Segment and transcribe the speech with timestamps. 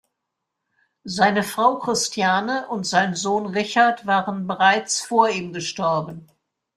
[1.03, 6.25] Seine Frau Christiane und sein Sohn Richard waren bereits vor ihm gestorben.